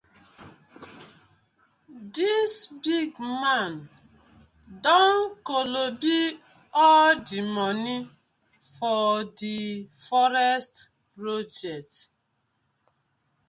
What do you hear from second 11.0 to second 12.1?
project.